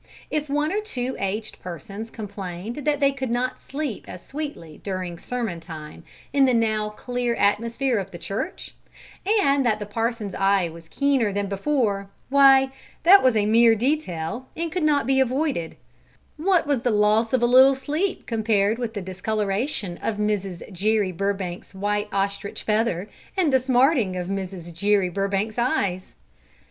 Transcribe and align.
If 0.31 0.49
one 0.49 0.71
or 0.73 0.81
two 0.81 1.15
aged 1.19 1.59
persons 1.59 2.09
complained 2.09 2.77
that 2.87 2.99
they 2.99 3.11
could 3.11 3.29
not 3.29 3.61
sleep 3.61 4.09
as 4.09 4.25
sweetly 4.25 4.81
during 4.83 5.19
sermon 5.19 5.59
time 5.59 6.03
in 6.33 6.45
the 6.45 6.55
now 6.55 6.89
clear 6.89 7.35
atmosphere 7.35 7.99
of 7.99 8.09
the 8.09 8.17
church, 8.17 8.73
and 9.43 9.63
that 9.63 9.77
the 9.77 9.85
parson's 9.85 10.33
eye 10.33 10.69
was 10.69 10.89
keener 10.89 11.31
than 11.31 11.45
before, 11.45 12.09
why, 12.29 12.71
that 13.03 13.21
was 13.21 13.35
a 13.35 13.45
mere 13.45 13.75
detail, 13.75 14.47
and 14.57 14.71
could 14.71 14.81
not 14.81 15.05
be 15.05 15.19
avoided; 15.19 15.77
what 16.35 16.65
was 16.65 16.81
the 16.81 16.89
loss 16.89 17.31
of 17.31 17.43
a 17.43 17.45
little 17.45 17.75
sleep 17.75 18.25
compared 18.25 18.79
with 18.79 18.95
the 18.95 19.03
discoloration 19.03 19.99
of 20.01 20.17
Mrs. 20.17 20.71
Jere 20.73 21.11
Burbank's 21.11 21.75
white 21.75 22.07
ostrich 22.11 22.63
feather 22.63 23.07
and 23.37 23.53
the 23.53 23.59
smarting 23.59 24.15
of 24.17 24.29
Mrs. 24.29 24.73
Jere 24.73 25.09
Burbank's 25.09 25.59
eyes? 25.59 26.15